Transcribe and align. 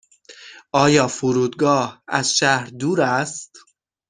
آیا 0.73 1.07
فرودگاه 1.07 2.03
از 2.07 2.35
شهر 2.37 2.65
دور 2.67 3.01
است؟ 3.01 3.51